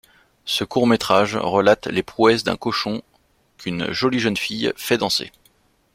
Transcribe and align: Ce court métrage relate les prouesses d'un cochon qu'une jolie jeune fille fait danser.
Ce 0.45 0.63
court 0.63 0.87
métrage 0.87 1.35
relate 1.37 1.85
les 1.85 2.01
prouesses 2.01 2.43
d'un 2.43 2.55
cochon 2.57 3.03
qu'une 3.59 3.91
jolie 3.91 4.17
jeune 4.17 4.35
fille 4.35 4.73
fait 4.75 4.97
danser. 4.97 5.31